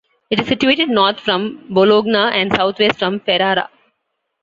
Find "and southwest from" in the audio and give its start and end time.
2.35-3.19